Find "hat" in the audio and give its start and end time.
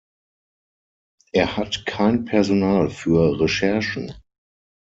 1.57-1.85